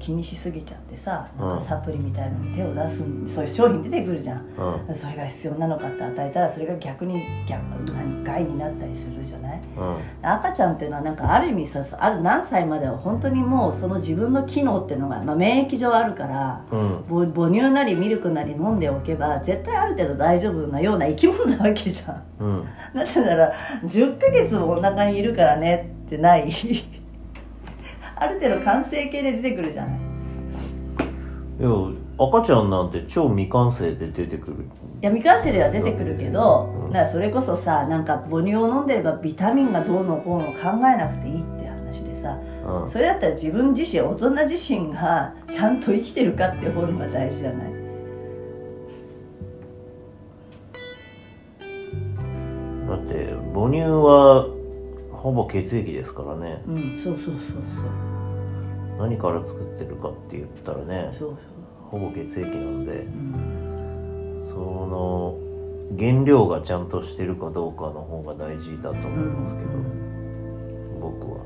[0.00, 3.02] 気にしすぎちゃってさなんかサプリみたいのに手を出す
[3.32, 4.46] そういう商品出てくるじゃん。
[4.88, 4.94] うん。
[4.94, 7.62] それが必要なのかって与えたらそれが逆に逆
[7.92, 9.60] 何害になったりするじゃない？
[9.76, 9.96] うん。
[10.22, 17.04] 赤ちゃんっていうのはなんかある意味さある何歳までは本当にもうその自分の機能っていうのが、まあ、免疫上あるからうん。
[17.08, 22.22] 母母乳なりミルクなり飲んでおけば絶対ある程度大丈夫なような生き物なわけじゃん。
[22.40, 22.64] うん。
[22.94, 23.52] なぜなら
[23.84, 26.50] 10ヶ月もお腹にいるからねってない
[28.20, 30.00] ある程度完成形で出てくるじゃない。
[31.58, 31.68] いや
[32.18, 34.56] 赤ちゃんなんて超未完成で出てくる。
[35.02, 36.92] いや未完成では出てくるけど、うん。
[36.92, 42.38] だからそれこそさなんか母乳を飲んでればビタミンがどうのこうの考えなくていいって話でさ
[42.82, 42.90] うん。
[42.90, 47.70] それだったら自分自身大人自身がちゃんと生きてるかって方が大事じゃない。
[52.86, 54.59] だって母乳は
[55.22, 56.62] ほぼ血液ですからね。
[56.66, 57.36] うんそうそうそう
[58.98, 61.36] 何から作ってるかって言ったらねそうそう。
[61.90, 65.36] ほぼ血液なんでそう、うん、その
[65.98, 69.70] 原料がちゃんとしてるかどうかの方が大事だと思いますけど、
[71.00, 71.40] 僕は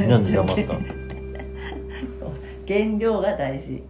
[0.00, 0.62] うんなんで黙った
[2.66, 3.82] 原料 が大事。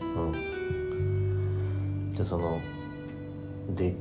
[0.00, 2.12] うん。
[2.14, 2.58] でその
[3.74, 3.94] で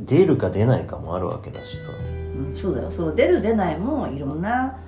[0.00, 1.92] 出るか出ないかもあるわけだしさ
[2.36, 2.90] うん、そうだよ。
[2.90, 4.78] その出る出ないもいろんな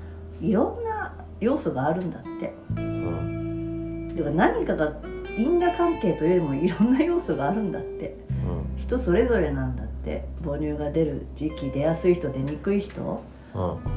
[0.41, 2.55] いろんな要素があるんだって。
[2.77, 4.09] うん。
[4.17, 4.93] だから何かが
[5.37, 8.17] 因果関係というよりもいろんな要素があるんだって。
[8.47, 8.81] うん。
[8.81, 10.25] 人それぞれなんだって。
[10.45, 13.03] 母乳が出る時期出やすい人出にくい人。
[13.03, 13.32] うん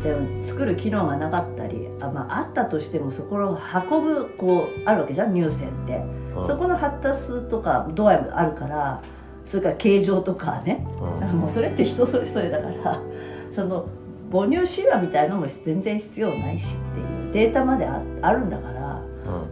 [0.03, 3.57] でも作る機能がなかったりあ,、まあ、あったとしてもそこを
[3.89, 6.03] 運ぶこうあるわけじゃん乳腺って、
[6.35, 6.47] うん。
[6.47, 9.01] そこの発達とか度合いもあるから
[9.45, 10.85] それから形状とかね。
[11.21, 11.39] うん。
[11.39, 13.01] もうそれって人それぞれだから
[13.49, 13.87] その
[14.31, 19.01] 母乳シワみたいのも全然必要ないしっていうデータまでああるんだから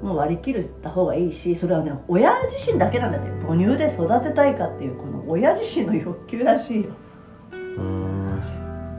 [0.02, 0.08] うん。
[0.08, 3.30] もう割り切った方がいいしそれはね親自身だけなんだって。
[3.46, 6.90] 母乳で育てたいかっていうこの親自身の欲求らしいよ。
[7.78, 8.13] うん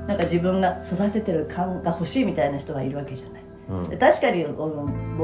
[0.06, 3.42] なんか自分が育ててる感が欲しいみたいな人がいるわけじゃない。
[3.70, 3.88] うん。
[3.88, 4.52] で確かに母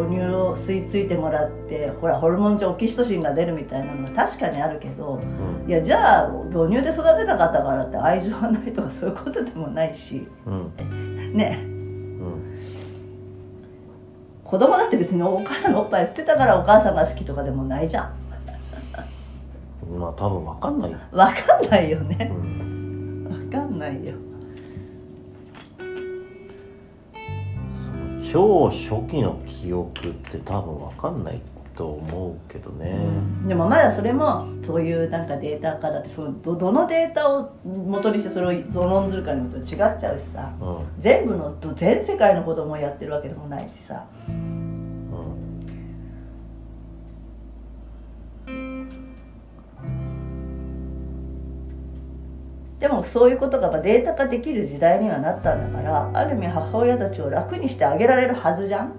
[0.08, 5.68] 乳を吸い付いてもらってほらホルモン上オキシトシンが出るみたいなのが確かにあるけどうん。
[5.68, 10.26] いやじゃあ母乳で育てなかったからって愛情がないとかそういうことでもないし。
[10.46, 11.34] うん。
[11.34, 11.58] ね。
[11.62, 12.60] うん。
[14.44, 18.20] 子供だって別にお母さんのおっぱい捨てたからお母さんが好きとかでもないじゃん。
[19.98, 24.14] まあ多分わかんない、わかんないようねん、わかんないよ
[28.32, 31.40] 超初期の記憶って多分わかんない
[31.76, 32.94] と思うけどね、
[33.46, 40.52] でもまだそれもそういうなんかデータ化だってそのどどのデータを元にしてそれをゾロンするかによって違っちゃうしさ。
[40.60, 40.78] うん。
[40.98, 44.04] 全部の全世界の子供をやってるわけでもないしさ。
[44.28, 44.49] うん
[52.80, 58.94] でもそういうことがまあデータ化できる時代にはなったんだからある意味母親たちを楽にしてあげられるはずじゃん。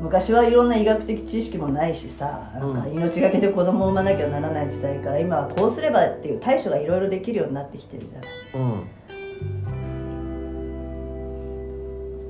[0.00, 2.92] 昔はいろんな医学的知識もないしさなんかうん。
[2.92, 8.88] 命がけで子供を産まなきゃならない時代から今はこうすればっていう対処がいろいろできるようになってきてるじゃない、うん。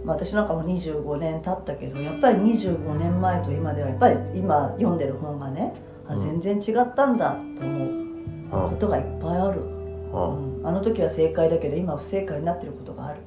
[0.05, 5.75] まあ、私なんかも25年経ったけどやっぱり25年前と今ではやっぱり今読んでる本がね
[6.09, 9.61] あうん全然違ったんだと思ううんことがいっぱいある。
[9.61, 10.59] うん。
[10.61, 10.67] うん。
[10.67, 13.21] あの時は正解だけど今は不正解になってることがある。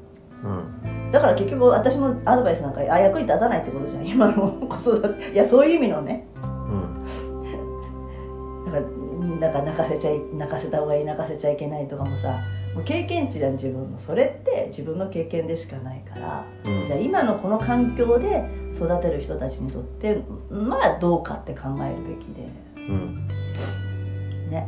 [0.44, 1.12] うん。
[1.12, 4.08] だから結局私のアドバイスなんかあ役に立たないってことじゃん。
[4.08, 5.32] 今の子育て。
[5.32, 6.26] いやそういう意味のね。
[6.44, 7.06] うん。
[8.66, 8.86] だからう
[9.24, 12.40] んなんか泣かせちゃい泣かせた方がいい泣かせちゃいけないとかもさ
[12.74, 14.00] もう経験値じゃん自分の。
[14.00, 16.88] それって自分の経験でしかないから、うん。
[16.88, 18.44] じゃあ今のこの環境で
[18.74, 22.48] 育てる人たちにとってまあどうかって考えるべきで
[22.92, 23.28] うん。
[24.52, 24.68] ね。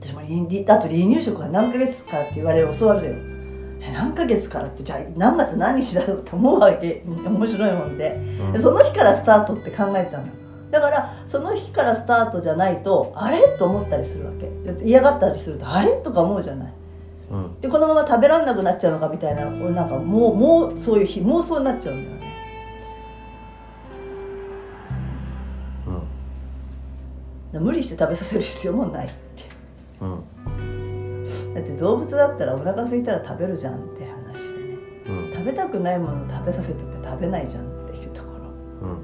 [0.00, 0.24] 私もあ
[0.78, 3.14] と離乳食は何ヶ月かって言われる教わるだよ。
[3.80, 4.68] え何ヶ月から？
[4.68, 7.02] ってじゃあ何月何日だろうって思うわけ。
[7.06, 8.14] 面白いもんで。
[8.40, 8.52] うん。
[8.52, 10.32] でその日からスタートって考えちゃうの。
[10.70, 13.56] だからその日からスタートじゃないとあれ？
[13.58, 14.48] と思ったりするわけ。
[14.72, 15.92] で嫌がったりするとあれ？
[16.02, 16.72] とか思うじゃない。
[17.30, 17.60] うん。
[17.60, 22.21] でこのまま食べられなくなっちゃうのかみたいななんかもうもうそういう日妄想になっちゃうんだよ
[27.58, 29.44] 無理して食べさせる必要もないって。
[30.00, 31.54] うん。
[31.54, 34.78] だって動物だったらお腹空いたら食べるじゃんって話でね。
[35.06, 35.32] うん。
[35.34, 38.30] 食べたくないものを食べさせてて食べないじゃんっていうとこ
[38.80, 38.88] ろ。
[38.88, 39.02] うん。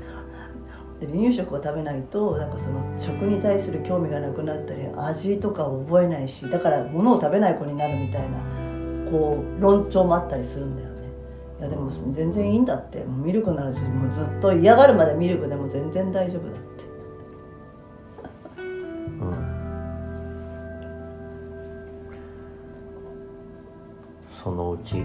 [1.01, 8.39] で離乳食を食べないとなんかその食に対する興味がなくなったり味とかを覚えないしだから物を食べない子になるみたいな
[9.09, 10.99] こう論調もあったりするんだよね。
[11.61, 12.99] いやでも全然いいんだって。
[13.05, 16.85] もうミルクならずもうずっと嫌がるまでミルクでも全然大丈夫だって
[24.43, 25.05] そのうち。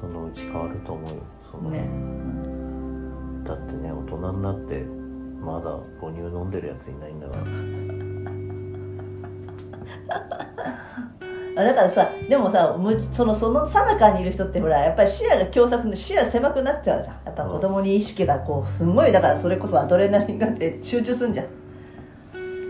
[0.00, 1.16] そのうち変わると思うよ
[1.50, 1.88] その、ね。
[3.44, 4.84] だってね大人になって
[5.40, 7.42] まだ母乳飲んでるやついないんだから。
[11.56, 17.14] あだからさでもさむそのそのさなかにいる人ってほらやっぱり視野が狭窄で視野狭くなっちゃうじゃん。
[17.24, 21.46] やっぱ子供に意識がこうすんごいだからそれこそアドレナリンがあって集中すんじゃん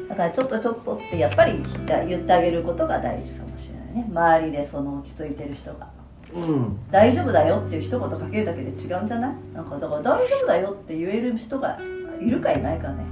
[0.09, 1.63] だからちょっとちょっとってやっぱり
[2.09, 4.07] 言ってあげることが大事かもしれないね。
[4.09, 5.89] 周りでその落ち着いてる人が。
[6.35, 6.79] うん。
[6.91, 9.35] 大丈夫だよっていう一言かけるだけで違うんじゃない？
[9.55, 11.79] なんかだから大丈夫だよって言える人が
[12.21, 13.05] いるかいないかね。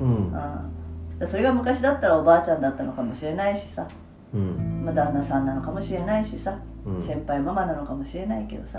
[0.00, 0.32] うん。
[0.32, 1.28] うん。
[1.28, 3.86] それが昔だったらおばあちゃんだったのかもしれないしさ。
[4.32, 4.82] うん。
[4.84, 7.02] まあ、旦那さんなのかもしれないしさ、うん。
[7.02, 8.78] 先輩ママなのかもしれないけどさ、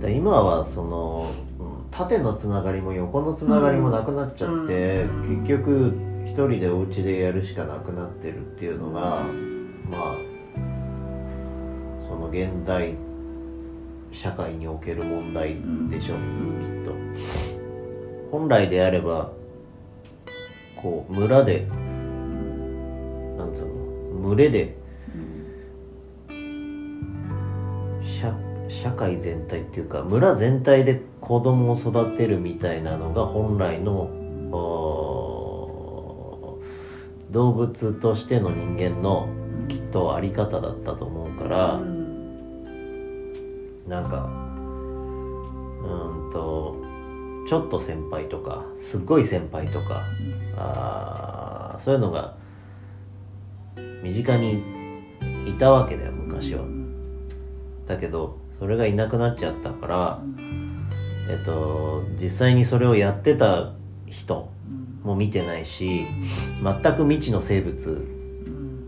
[0.00, 1.51] で今はそのうん
[1.92, 5.44] 縦のつながりも横のつながりもなくなっちゃって、うん。
[5.44, 5.92] 結局
[6.24, 9.22] 一人でお家でやるしかなくなってるっていうのが、
[9.90, 10.16] まあ
[12.08, 12.96] その現代
[14.10, 15.56] 社会における問題
[15.90, 16.92] でしょう、きっと。
[18.30, 19.30] 本来であれば
[20.76, 21.66] こう村で
[23.36, 24.81] なんつうの群れで
[28.72, 34.10] 社会全体っていうか村全体で子供を育てるみたいなのが本来の
[37.30, 39.28] 動物としての人間の
[39.68, 41.80] きっとあり方だったと思うから、
[43.88, 44.28] なんか
[45.84, 46.76] うんと
[47.48, 50.02] ちょっと先輩とかすっごい先輩とか、
[50.56, 52.36] あそういうのが
[54.02, 54.62] 身近に
[55.46, 56.64] いたわけだよ昔は。
[57.86, 60.20] だけどそれがいなくなっちゃったから、
[61.28, 63.72] えっと、実際にそれをやってた
[64.06, 64.52] 人
[65.02, 66.06] も見てないし
[66.62, 68.06] 全く未知の生物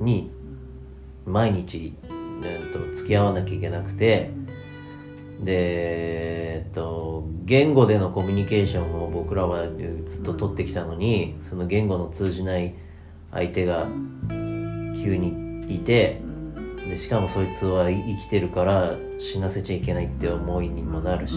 [0.00, 0.30] に
[1.26, 1.92] 毎日、
[2.44, 4.30] えっと、付き合わなきゃいけなくて
[5.40, 12.76] で、えっと、言語でのコミュニケーションを僕らはずっと取ってきたのにその言語の通じない
[13.32, 13.88] 相手が
[14.28, 16.22] 急にいて
[16.88, 21.34] でしかもそいつは生きてるから死なせちゃいけないって思いにもなるし、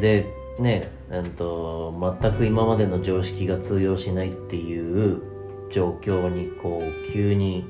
[0.00, 0.26] で
[0.58, 5.22] ねうんと全く今までの常識が通用しないっていう
[5.70, 7.64] 状況にこう急に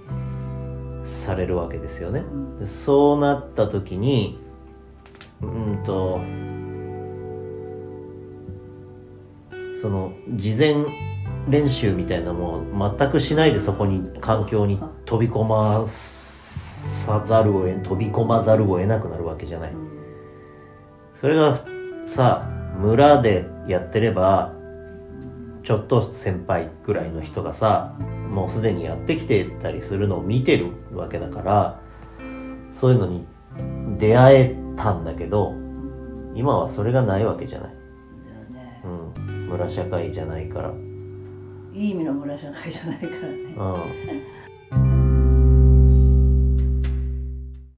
[1.25, 2.25] されるわけですよね。
[2.61, 4.39] でそうなった時に
[5.41, 6.21] うんと
[9.81, 10.75] その事前
[11.49, 15.87] 練習みたいなもん全くしないでそこに環境に飛び込ま
[17.07, 19.73] さざるを得飛び込まざるを得なくなるわけじゃない。
[21.21, 21.61] それが
[22.07, 24.53] さ村でやってれば
[25.63, 27.97] ちょっと先輩ぐらいの人がさ
[28.31, 31.81] もうすでにやってきてたりするのを見てるわけだから
[32.75, 33.27] そういうのに
[33.99, 35.55] 出会えたんだけど
[36.35, 37.75] 今はそれがないわけじゃない、
[38.85, 40.73] うん、村社会じゃないから、
[41.77, 43.19] いい意味の村社会じゃないからね。
[43.55, 44.46] うん、